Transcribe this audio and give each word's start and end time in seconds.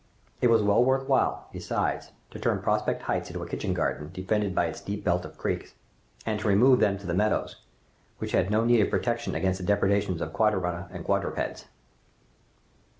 It 0.41 0.47
was 0.49 0.63
well 0.63 0.83
worth 0.83 1.07
while, 1.07 1.47
besides, 1.53 2.11
to 2.31 2.39
turn 2.39 2.63
Prospect 2.63 3.03
Heights 3.03 3.29
into 3.29 3.43
a 3.43 3.47
kitchen 3.47 3.71
garden, 3.71 4.09
defended 4.11 4.55
by 4.55 4.65
its 4.65 4.81
deep 4.81 5.03
belt 5.03 5.25
of 5.25 5.37
creeks, 5.37 5.75
and 6.25 6.39
to 6.39 6.47
remove 6.47 6.79
them 6.79 6.97
to 6.97 7.05
the 7.05 7.13
meadows, 7.13 7.57
which 8.17 8.31
had 8.31 8.49
no 8.49 8.65
need 8.65 8.81
of 8.81 8.89
protection 8.89 9.35
against 9.35 9.59
the 9.59 9.65
depredations 9.67 10.19
of 10.19 10.33
quadrumana 10.33 10.87
and 10.91 11.05
quadrapeds. 11.05 11.65